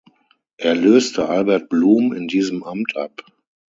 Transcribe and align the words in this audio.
Er 0.57 0.73
löste 0.73 1.29
Albert 1.29 1.69
Blum 1.69 2.11
in 2.11 2.27
diesem 2.27 2.63
Amt 2.63 2.97
ab. 2.97 3.23